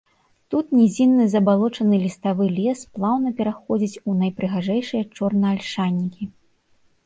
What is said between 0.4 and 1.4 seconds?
Тут нізінны